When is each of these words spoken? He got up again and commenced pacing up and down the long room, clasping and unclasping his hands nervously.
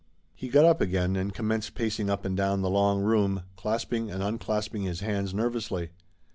He 0.33 0.49
got 0.49 0.65
up 0.65 0.81
again 0.81 1.15
and 1.15 1.31
commenced 1.31 1.75
pacing 1.75 2.09
up 2.09 2.25
and 2.25 2.35
down 2.35 2.63
the 2.63 2.71
long 2.71 3.03
room, 3.03 3.43
clasping 3.55 4.09
and 4.09 4.23
unclasping 4.23 4.81
his 4.81 5.01
hands 5.01 5.31
nervously. 5.31 5.91